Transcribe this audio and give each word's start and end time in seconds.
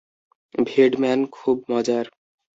ভেড 0.65 0.91
man 1.01 1.19
খুব 1.35 1.57
মজার। 1.71 2.05